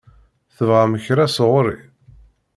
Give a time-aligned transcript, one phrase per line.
[0.55, 1.77] Tebɣam kra sɣur-i?